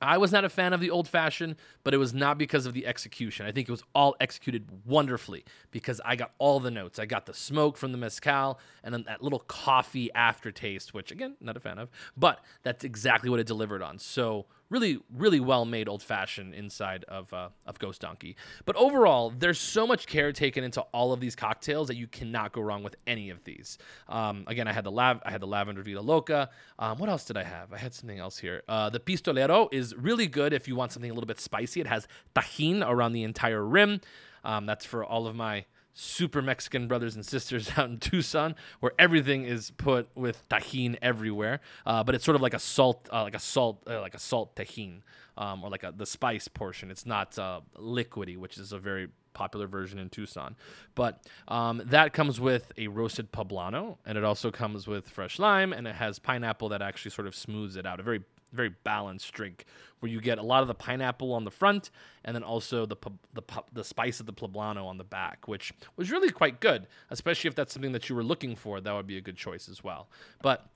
[0.00, 2.74] I was not a fan of the old fashioned, but it was not because of
[2.74, 3.46] the execution.
[3.46, 6.98] I think it was all executed wonderfully because I got all the notes.
[6.98, 11.36] I got the smoke from the mezcal and then that little coffee aftertaste, which again,
[11.40, 13.98] not a fan of, but that's exactly what it delivered on.
[13.98, 18.36] So, really, really well made old fashioned inside of uh, of Ghost Donkey.
[18.64, 22.52] But overall, there's so much care taken into all of these cocktails that you cannot
[22.52, 23.78] go wrong with any of these.
[24.08, 26.50] Um, again, I had the lav- I had the lavender Vida Loca.
[26.78, 27.72] Um, what else did I have?
[27.72, 28.62] I had something else here.
[28.68, 31.80] Uh, the Pistolero is really good if you want something a little bit spicy.
[31.80, 34.00] It has Tajín around the entire rim.
[34.44, 35.64] Um, that's for all of my
[35.98, 41.60] super Mexican brothers and sisters out in Tucson, where everything is put with Tajín everywhere.
[41.84, 44.18] Uh, but it's sort of like a salt, uh, like a salt, uh, like a
[44.18, 45.00] salt Tajín,
[45.36, 46.90] um, or like a, the spice portion.
[46.90, 50.54] It's not uh, liquidy, which is a very popular version in Tucson.
[50.94, 55.72] But um, that comes with a roasted poblano, and it also comes with fresh lime,
[55.72, 58.00] and it has pineapple that actually sort of smooths it out.
[58.00, 58.22] A very
[58.56, 59.64] very balanced drink
[60.00, 61.90] where you get a lot of the pineapple on the front
[62.24, 62.96] and then also the
[63.34, 63.42] the
[63.72, 67.54] the spice of the poblano on the back, which was really quite good, especially if
[67.54, 68.80] that's something that you were looking for.
[68.80, 70.08] That would be a good choice as well.
[70.42, 70.66] But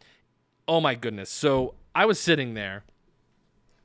[0.67, 2.85] oh my goodness, so I was sitting there.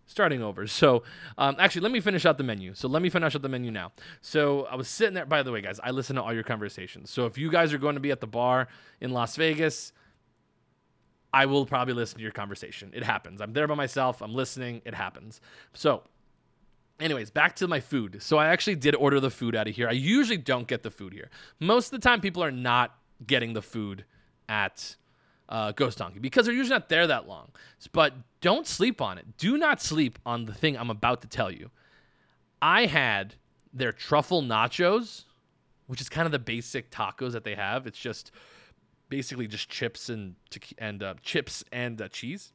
[0.08, 0.68] Starting over.
[0.68, 1.02] So,
[1.36, 2.76] um, actually, let me finish out the menu.
[2.76, 3.92] So, let me finish out the menu now.
[4.22, 5.26] So, I was sitting there.
[5.26, 7.10] By the way, guys, I listen to all your conversations.
[7.10, 8.68] So, if you guys are going to be at the bar
[9.02, 9.94] in Las Vegas,
[11.36, 12.92] I will probably listen to your conversation.
[12.96, 13.42] It happens.
[13.42, 14.22] I'm there by myself.
[14.22, 14.82] I'm listening.
[14.86, 15.42] It happens.
[15.74, 16.02] So,
[16.98, 18.24] anyways, back to my food.
[18.24, 19.90] So, I actually did order the food out of here.
[19.90, 21.30] I usually don't get the food here.
[21.60, 24.06] Most of the time, people are not getting the food
[24.48, 24.96] at
[25.50, 27.50] uh, Ghost Donkey because they're usually not there that long.
[27.92, 29.38] But don't sleep on it.
[29.38, 31.70] Do not sleep on the thing I'm about to tell you.
[32.62, 33.36] I had
[33.74, 35.26] their truffle nachos,
[35.88, 37.88] which is kind of the basic tacos that they have.
[37.88, 38.32] It's just
[39.10, 40.36] basically just chips and
[40.78, 42.52] and uh, chips and uh, cheese.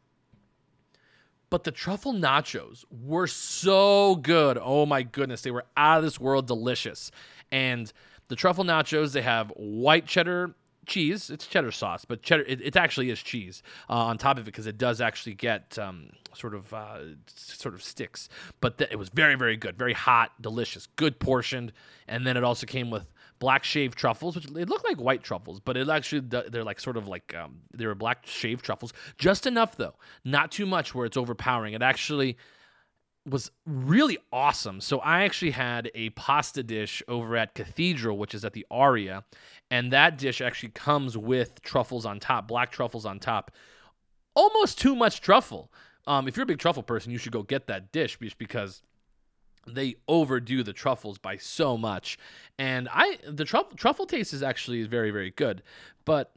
[1.51, 4.57] But the truffle nachos were so good.
[4.61, 7.11] Oh my goodness, they were out of this world delicious.
[7.51, 7.93] And
[8.29, 10.55] the truffle nachos, they have white cheddar
[10.87, 11.29] cheese.
[11.29, 14.47] It's cheddar sauce, but cheddar it, it actually is cheese uh, on top of it
[14.47, 18.29] because it does actually get um, sort of uh, sort of sticks.
[18.61, 21.73] But th- it was very very good, very hot, delicious, good portioned,
[22.07, 23.07] and then it also came with
[23.41, 26.97] black shaved truffles, which they look like white truffles, but it actually they're like sort
[26.97, 31.17] of like um, they're black shaved truffles, just enough though, not too much where it's
[31.17, 31.75] overpowering.
[31.75, 32.37] It actually
[33.29, 34.81] was really awesome.
[34.81, 39.25] So I actually had a pasta dish over at Cathedral, which is at the Aria,
[39.71, 43.51] and that dish actually comes with truffles on top, black truffles on top.
[44.35, 45.73] Almost too much truffle.
[46.07, 48.83] Um, if you're a big truffle person, you should go get that dish because
[49.67, 52.19] they overdo the truffles by so much.
[52.59, 55.63] And i the truffle truffle taste is actually very very good.
[56.05, 56.33] But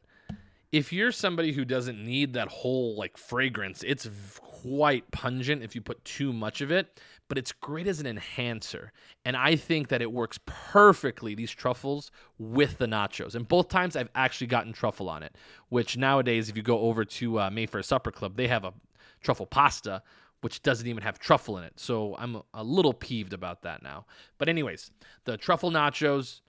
[0.72, 4.10] if you're somebody who doesn't need that whole like fragrance it's
[4.42, 8.92] quite pungent if you put too much of it but it's great as an enhancer.
[9.26, 13.36] And i think that it works perfectly these truffles with the nachos.
[13.36, 15.36] And both times i've actually gotten truffle on it
[15.70, 18.74] which nowadays if you go over to uh, mayfair supper club they have a
[19.22, 20.02] truffle pasta
[20.44, 21.80] which doesn't even have truffle in it.
[21.80, 24.06] So I'm a little peeved about that now.
[24.38, 24.92] But, anyways,
[25.24, 26.42] the truffle nachos,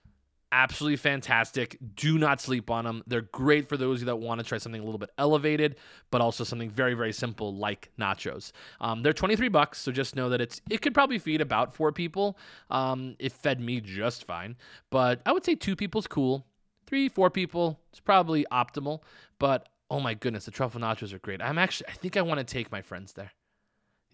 [0.51, 1.79] absolutely fantastic.
[1.95, 3.03] Do not sleep on them.
[3.07, 5.77] They're great for those of you that want to try something a little bit elevated,
[6.11, 8.53] but also something very, very simple like nachos.
[8.81, 11.93] Um, they're 23 bucks, so just know that it's it could probably feed about four
[11.93, 12.39] people.
[12.71, 14.57] Um, it fed me just fine,
[14.91, 16.47] but I would say two people's cool.
[16.87, 19.01] Three, four people, it's probably optimal.
[19.39, 21.43] But oh my goodness, the truffle nachos are great.
[21.43, 23.33] I'm actually, I think I want to take my friends there.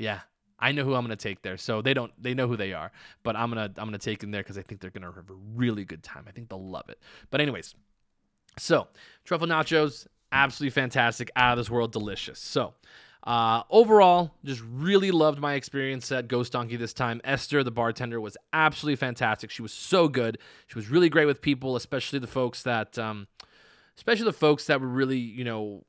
[0.01, 0.21] Yeah,
[0.59, 1.59] I know who I'm gonna take there.
[1.59, 2.91] So they don't they know who they are,
[3.23, 5.35] but I'm gonna I'm gonna take them there because I think they're gonna have a
[5.55, 6.25] really good time.
[6.27, 6.99] I think they'll love it.
[7.31, 7.75] But anyways,
[8.59, 8.89] so
[9.25, 12.41] truffle nachos, absolutely fantastic, out of this world, delicious.
[12.41, 12.75] So.
[13.23, 17.21] Uh, overall, just really loved my experience at Ghost Donkey this time.
[17.23, 19.51] Esther, the bartender, was absolutely fantastic.
[19.51, 20.39] She was so good.
[20.69, 23.29] She was really great with people, especially the folks that, um,
[23.95, 25.85] especially the folks that were really, you know,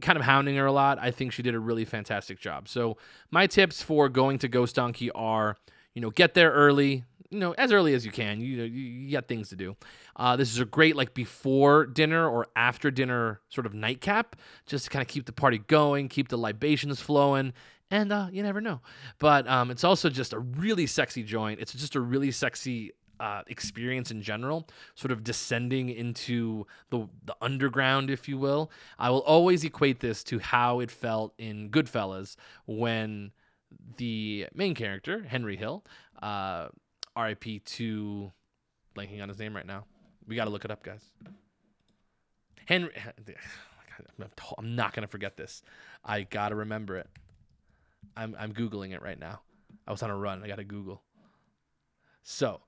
[0.00, 0.98] kind of hounding her a lot.
[0.98, 2.68] I think she did a really fantastic job.
[2.68, 2.96] So
[3.30, 5.56] my tips for going to Ghost Donkey are,
[5.94, 8.40] you know, get there early, you know, as early as you can.
[8.40, 9.76] You know, you got things to do.
[10.16, 14.36] Uh, this is a great like before dinner or after dinner sort of nightcap,
[14.66, 17.52] just to kind of keep the party going, keep the libations flowing,
[17.90, 18.80] and uh, you never know.
[19.18, 21.60] But um, it's also just a really sexy joint.
[21.60, 27.36] It's just a really sexy uh, experience in general, sort of descending into the the
[27.40, 28.70] underground, if you will.
[28.98, 33.30] I will always equate this to how it felt in Goodfellas when
[33.98, 35.84] the main character Henry Hill,
[36.22, 36.68] uh,
[37.14, 37.60] R.I.P.
[37.60, 38.32] to
[38.96, 39.84] blanking on his name right now.
[40.26, 41.04] We got to look it up, guys.
[42.64, 42.90] Henry.
[44.58, 45.62] I'm not gonna forget this.
[46.02, 47.06] I gotta remember it.
[48.16, 49.40] I'm I'm googling it right now.
[49.86, 50.42] I was on a run.
[50.42, 51.02] I gotta Google.
[52.22, 52.62] So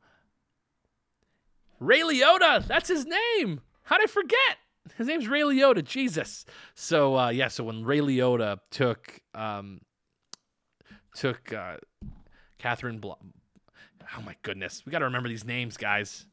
[1.82, 3.60] Ray Liotta, that's his name.
[3.82, 4.58] How'd I forget?
[4.96, 5.84] His name's Ray Liotta.
[5.84, 6.44] Jesus.
[6.74, 9.80] So uh, yeah, so when Ray Liotta took um,
[11.14, 11.76] took uh,
[12.58, 12.98] Catherine.
[12.98, 13.16] Bla-
[14.16, 16.26] oh my goodness, we got to remember these names, guys.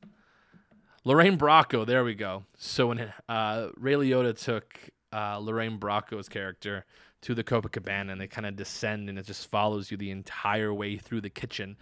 [1.05, 1.85] Lorraine Bracco.
[1.85, 2.43] There we go.
[2.57, 4.77] So when uh, Ray Liotta took
[5.13, 6.85] uh, Lorraine Bracco's character
[7.21, 10.73] to the Copacabana and they kind of descend and it just follows you the entire
[10.73, 11.77] way through the kitchen.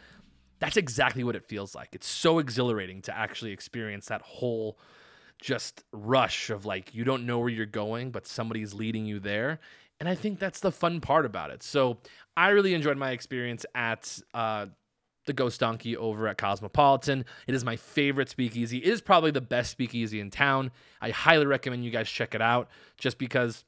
[0.59, 1.89] That's exactly what it feels like.
[1.93, 4.79] It's so exhilarating to actually experience that whole
[5.39, 9.59] just rush of like you don't know where you're going, but somebody's leading you there.
[9.99, 11.63] And I think that's the fun part about it.
[11.63, 11.97] So
[12.35, 14.67] I really enjoyed my experience at uh,
[15.25, 17.25] the Ghost Donkey over at Cosmopolitan.
[17.47, 18.77] It is my favorite speakeasy.
[18.77, 20.71] It is probably the best speakeasy in town.
[21.01, 23.63] I highly recommend you guys check it out just because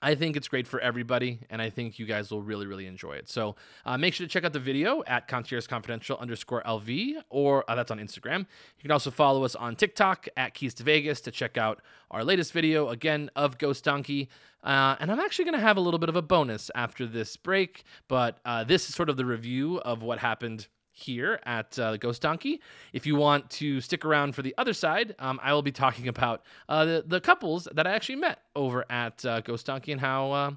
[0.00, 3.14] I think it's great for everybody, and I think you guys will really, really enjoy
[3.14, 3.28] it.
[3.28, 7.68] So uh, make sure to check out the video at Concierge Confidential underscore LV, or
[7.68, 8.40] uh, that's on Instagram.
[8.40, 11.80] You can also follow us on TikTok at Keys to Vegas to check out
[12.12, 14.28] our latest video, again, of Ghost Donkey.
[14.62, 17.36] Uh, and I'm actually going to have a little bit of a bonus after this
[17.36, 21.96] break, but uh, this is sort of the review of what happened here at uh,
[21.96, 22.60] Ghost Donkey.
[22.92, 26.08] If you want to stick around for the other side, um, I will be talking
[26.08, 30.00] about uh, the, the couples that I actually met over at uh, Ghost Donkey and
[30.00, 30.50] how uh,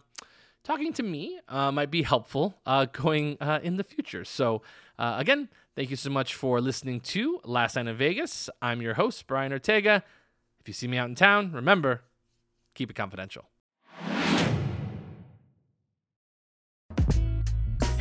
[0.64, 4.26] talking to me uh, might be helpful uh, going in the future.
[4.26, 4.64] So,
[4.98, 8.50] again, thank you so much for listening to Last Night in Vegas.
[8.62, 10.04] I'm your host, Brian Ortega.
[10.60, 12.02] If you see me out in town, remember,
[12.74, 13.51] keep it confidential.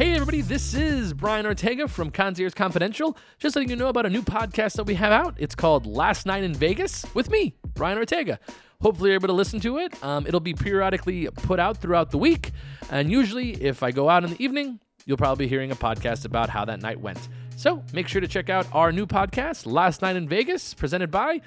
[0.01, 3.19] Hey, everybody, this is Brian Ortega from Concierge Confidential.
[3.39, 5.35] Just letting you know about a new podcast that we have out.
[5.37, 8.41] It's called Last Night in Vegas with me, Brian Ortega.
[8.81, 10.03] Hopefully, you're able to listen to it.
[10.03, 12.53] Um, it'll be periodically put out throughout the week.
[12.89, 16.25] And usually, if I go out in the evening, you'll probably be hearing a podcast
[16.25, 17.29] about how that night went.
[17.57, 21.43] So make sure to check out our new podcast, Last Night in Vegas, presented by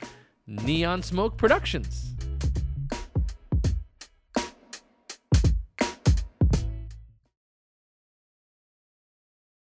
[0.45, 2.12] Neon Smoke Productions.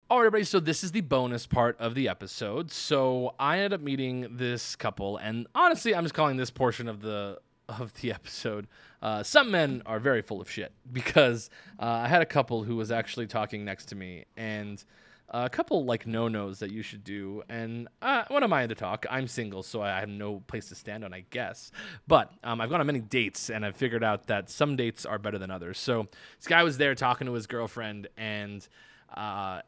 [0.09, 0.45] All right, everybody.
[0.45, 2.71] So this is the bonus part of the episode.
[2.71, 7.01] So I ended up meeting this couple, and honestly, I'm just calling this portion of
[7.01, 8.67] the of the episode.
[9.01, 12.77] Uh, some men are very full of shit because uh, I had a couple who
[12.77, 14.81] was actually talking next to me, and
[15.27, 17.43] a couple like no nos that you should do.
[17.49, 19.05] And uh, what am I to talk?
[19.09, 21.69] I'm single, so I have no place to stand on, I guess.
[22.07, 25.19] But um, I've gone on many dates, and I've figured out that some dates are
[25.19, 25.77] better than others.
[25.77, 26.07] So
[26.39, 28.65] this guy was there talking to his girlfriend, and
[29.13, 29.63] uh,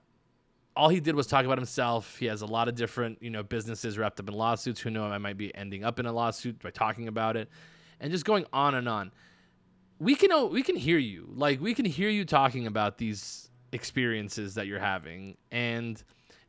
[0.80, 2.18] all he did was talk about himself.
[2.18, 4.80] He has a lot of different, you know, businesses wrapped up in lawsuits.
[4.80, 7.50] Who know I might be ending up in a lawsuit by talking about it,
[8.00, 9.12] and just going on and on.
[10.00, 14.56] We can we can hear you, like we can hear you talking about these experiences
[14.56, 16.02] that you're having, and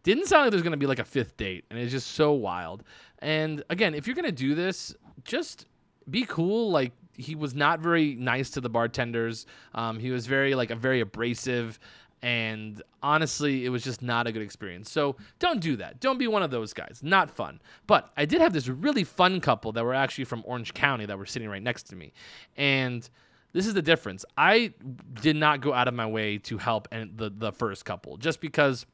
[0.04, 2.84] didn't sound like there's gonna be like a fifth date, and it's just so wild.
[3.18, 5.66] And again, if you're gonna do this, just
[6.08, 6.70] be cool.
[6.70, 9.46] Like he was not very nice to the bartenders.
[9.74, 11.80] Um, he was very like a very abrasive
[12.22, 14.90] and honestly, it was just not a good experience.
[14.90, 16.00] So don't do that.
[16.00, 17.00] Don't be one of those guys.
[17.02, 17.60] Not fun.
[17.86, 21.16] But I did have this really fun couple that were actually from Orange County that
[21.16, 22.12] were sitting right next to me.
[22.56, 23.08] And
[23.52, 24.24] this is the difference.
[24.36, 24.74] I
[25.20, 28.40] did not go out of my way to help and the the first couple just
[28.40, 28.86] because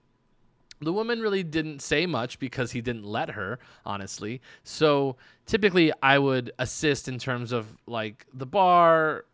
[0.81, 4.41] the woman really didn't say much because he didn't let her, honestly.
[4.63, 9.25] So typically I would assist in terms of like the bar,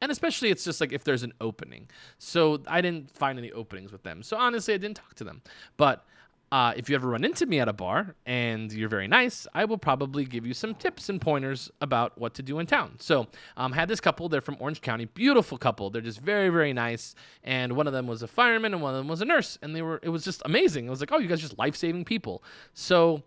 [0.00, 1.88] and especially it's just like if there's an opening.
[2.18, 4.22] So I didn't find any openings with them.
[4.22, 5.42] So honestly, I didn't talk to them.
[5.76, 6.04] But
[6.52, 9.64] uh, if you ever run into me at a bar and you're very nice, I
[9.64, 12.96] will probably give you some tips and pointers about what to do in town.
[13.00, 14.28] So, um, had this couple.
[14.28, 15.90] They're from Orange County, beautiful couple.
[15.90, 17.16] They're just very, very nice.
[17.42, 19.58] And one of them was a fireman, and one of them was a nurse.
[19.60, 19.98] And they were.
[20.04, 20.86] It was just amazing.
[20.86, 22.44] It was like, oh, you guys are just life saving people.
[22.74, 23.24] So,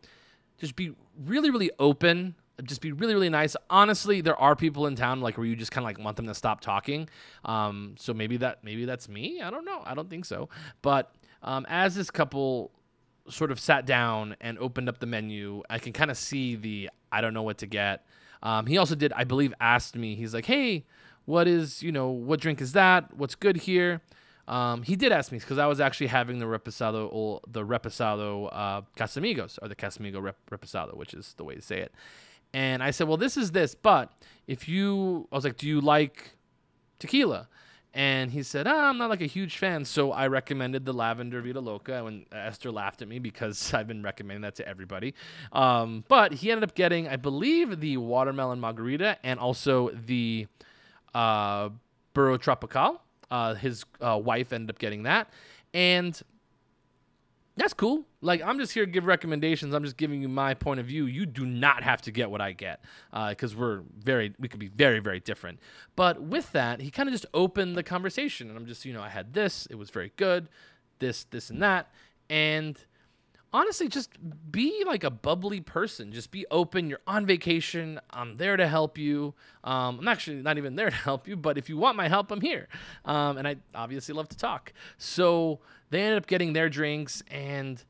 [0.58, 3.56] just be really, really open just be really really nice.
[3.70, 6.28] Honestly there are people in town like where you just kind of like want them
[6.28, 7.10] to stop talking.
[7.46, 9.42] Um, so maybe that maybe that's me?
[9.42, 9.82] I don't know.
[9.86, 10.50] I don't think so.
[10.82, 12.72] But um, as this couple
[13.30, 16.90] sort of sat down and opened up the menu i can kind of see the
[17.12, 18.06] i don't know what to get.
[18.42, 20.86] Um, he also did i believe asked me he's like hey
[21.30, 23.14] what is you know what drink is that?
[23.16, 24.02] What's good here?
[24.48, 28.50] Um, he did ask me because I was actually having the reposado or the reposado
[28.52, 31.94] uh, Casamigos or the Casamigo rep- reposado, which is the way to say it.
[32.54, 34.12] And I said, well, this is this, but
[34.48, 36.32] if you, I was like, do you like
[36.98, 37.48] tequila?
[37.94, 39.84] And he said, oh, I'm not like a huge fan.
[39.84, 42.06] So I recommended the Lavender Vida Loca.
[42.06, 45.16] And Esther laughed at me because I've been recommending that to everybody.
[45.52, 50.48] Um, but he ended up getting, I believe, the watermelon margarita and also the
[51.16, 51.70] uh,
[52.14, 53.02] Burro Tropical.
[53.32, 55.30] Uh, his uh, wife ended up getting that.
[55.74, 56.20] And
[57.60, 58.06] that's cool.
[58.22, 59.74] Like I'm just here to give recommendations.
[59.74, 61.06] I'm just giving you my point of view.
[61.06, 62.82] You do not have to get what I get
[63.12, 65.60] because uh, we're very, we could be very, very different.
[65.96, 69.02] But with that, he kind of just opened the conversation, and I'm just, you know,
[69.02, 69.66] I had this.
[69.70, 70.48] It was very good.
[71.00, 71.92] This, this, and that,
[72.30, 72.78] and
[73.54, 74.12] honestly, just
[74.52, 76.12] be like a bubbly person.
[76.12, 76.90] Just be open.
[76.90, 78.00] You're on vacation.
[78.12, 79.34] I'm there to help you.
[79.64, 82.32] Um, I'm actually not even there to help you, but if you want my help,
[82.32, 82.68] I'm here.
[83.06, 84.74] Um, and I obviously love to talk.
[84.98, 87.84] So they ended up getting their drinks and.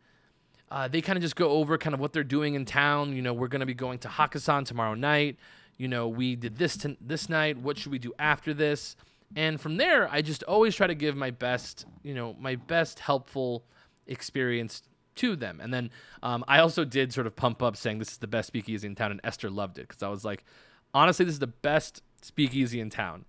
[0.71, 3.15] Uh, they kind of just go over kind of what they're doing in town.
[3.15, 5.37] You know, we're going to be going to Hakkasan tomorrow night.
[5.77, 7.57] You know, we did this to, this night.
[7.57, 8.95] What should we do after this?
[9.35, 12.99] And from there, I just always try to give my best, you know, my best
[12.99, 13.63] helpful
[14.05, 14.83] experience
[15.19, 15.59] to them.
[15.61, 15.91] And then
[16.23, 18.95] um, I also did sort of pump up saying this is the best speakeasy in
[18.95, 20.43] town, and Esther loved it because I was like,
[20.93, 23.25] honestly, this is the best speakeasy in town.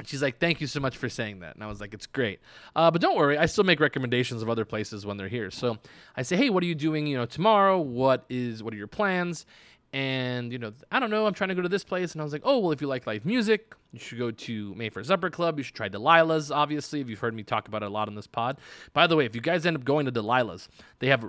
[0.00, 1.54] And she's like, thank you so much for saying that.
[1.54, 2.40] And I was like, it's great.
[2.74, 5.50] Uh, but don't worry, I still make recommendations of other places when they're here.
[5.50, 5.76] So
[6.16, 7.78] I say, hey, what are you doing, you know, tomorrow?
[7.78, 9.44] What is what are your plans?
[9.92, 12.24] And you know i don't know i'm trying to go to this place and i
[12.24, 15.30] was like oh well if you like live music you should go to mayfair supper
[15.30, 15.58] club.
[15.58, 18.14] You should try delilah's obviously if you've heard me talk about it a lot on
[18.14, 18.58] this pod.
[18.92, 20.68] By the way if you guys end up going to delilah's
[20.98, 21.24] they have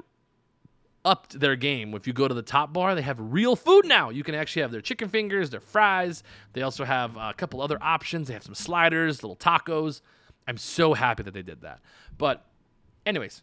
[1.04, 1.96] upped their game.
[1.96, 4.10] If you go to the top bar they have real food now.
[4.10, 6.24] You can actually have their chicken fingers their fries.
[6.54, 8.28] They also have a couple other options.
[8.28, 10.02] They have some sliders little tacos.
[10.48, 11.80] I'm so happy that they did that.
[12.18, 12.46] But
[13.06, 13.42] anyways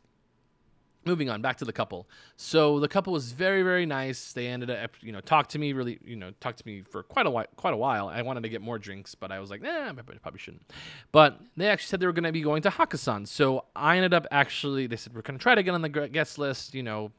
[1.08, 2.08] moving on back to the couple.
[2.36, 4.32] So the couple was very very nice.
[4.32, 7.02] They ended up you know talked to me really you know talked to me for
[7.02, 8.08] quite a while quite a while.
[8.08, 10.70] I wanted to get more drinks but i was like nah i probably shouldn't.
[11.10, 13.26] But they actually said they were going to be going to hakkasan.
[13.26, 15.88] So i ended up actually they said we're going to try to get on the
[15.88, 17.10] guest list you know.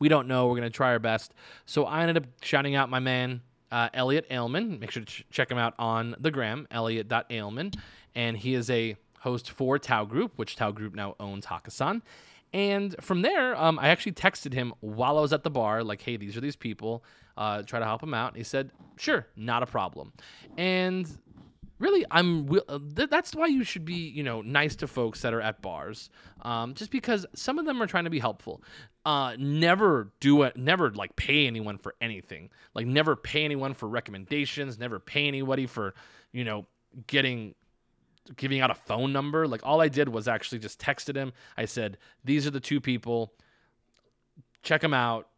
[0.00, 0.48] We don't know.
[0.48, 1.32] We're going to try our best.
[1.66, 3.40] So i ended up shouting out my man
[3.72, 7.72] uh, elliot ailman make sure to ch- check him out on the gram elliot.ailman
[8.14, 12.02] and he is a host for Tao group which Tao group now owns hakkasan
[12.54, 16.00] and from there, um, I actually texted him while I was at the bar, like,
[16.00, 17.04] hey, these are these people.
[17.36, 18.28] Uh, try to help him out.
[18.28, 20.12] And he said, sure, not a problem.
[20.56, 21.10] And
[21.80, 25.34] really, I'm uh, th- that's why you should be, you know, nice to folks that
[25.34, 26.10] are at bars,
[26.42, 28.62] um, just because some of them are trying to be helpful.
[29.04, 30.56] Uh, never do it.
[30.56, 32.50] Never like pay anyone for anything.
[32.72, 34.78] Like never pay anyone for recommendations.
[34.78, 35.92] Never pay anybody for,
[36.30, 36.66] you know,
[37.08, 37.56] getting
[38.36, 39.46] giving out a phone number.
[39.46, 41.32] Like all I did was actually just texted him.
[41.56, 43.32] I said, "These are the two people.
[44.62, 45.28] Check them out.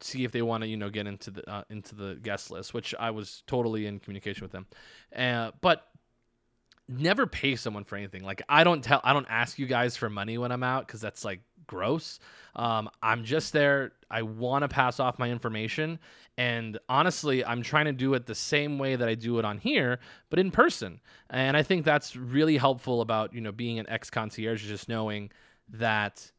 [0.00, 2.74] See if they want to, you know, get into the uh, into the guest list."
[2.74, 4.66] Which I was totally in communication with them.
[5.14, 5.86] Uh, but
[6.88, 8.24] never pay someone for anything.
[8.24, 11.00] Like I don't tell, I don't ask you guys for money when I'm out because
[11.00, 12.18] that's like gross.
[12.56, 13.92] Um, I'm just there.
[14.10, 15.98] I want to pass off my information.
[16.38, 19.58] And honestly, I'm trying to do it the same way that I do it on
[19.58, 19.98] here,
[20.30, 21.00] but in person.
[21.30, 25.30] And I think that's really helpful about, you know, being an ex concierge, just knowing
[25.70, 26.30] that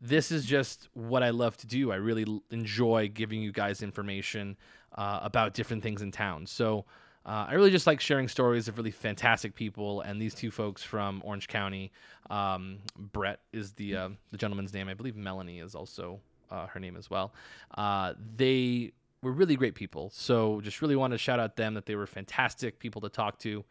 [0.00, 1.92] this is just what I love to do.
[1.92, 4.56] I really enjoy giving you guys information
[4.96, 6.46] uh, about different things in town.
[6.46, 6.86] So,
[7.26, 10.82] uh, I really just like sharing stories of really fantastic people, and these two folks
[10.82, 11.92] from Orange County.
[12.30, 14.88] Um, Brett is the uh, the gentleman's name.
[14.88, 17.34] I believe Melanie is also uh, her name as well.
[17.76, 18.92] Uh, they
[19.22, 20.10] were really great people.
[20.14, 23.38] So just really wanted to shout out them that they were fantastic people to talk
[23.40, 23.64] to,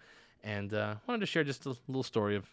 [0.43, 2.45] and uh, wanted to share just a little story of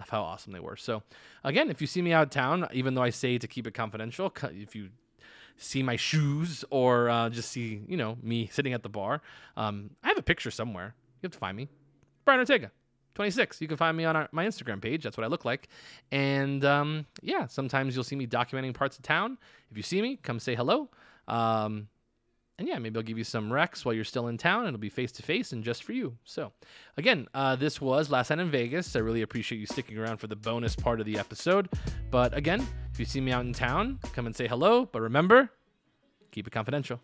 [0.00, 0.76] of how awesome they were.
[0.76, 1.02] So
[1.44, 3.74] again, if you see me out of town, even though I say to keep it
[3.74, 4.90] confidential, if you
[5.56, 9.22] see my shoes or uh, just see, you know, me sitting at the bar.
[9.56, 10.94] Um, I have a picture somewhere.
[11.22, 11.68] You have to find me.
[12.24, 12.70] Brian Ortega,
[13.14, 13.60] 26.
[13.60, 15.04] You can find me on our, my Instagram page.
[15.04, 15.68] That's what I look like.
[16.10, 19.38] And um, yeah, sometimes you'll see me documenting parts of town.
[19.70, 20.88] If you see me, come say hello.
[21.28, 21.88] Um,
[22.58, 24.66] and yeah, maybe I'll give you some recs while you're still in town.
[24.66, 26.16] It'll be face to face and just for you.
[26.24, 26.52] So,
[26.96, 28.94] again, uh, this was Last Night in Vegas.
[28.94, 31.68] I really appreciate you sticking around for the bonus part of the episode.
[32.10, 34.86] But again, if you see me out in town, come and say hello.
[34.86, 35.50] But remember,
[36.30, 37.00] keep it confidential.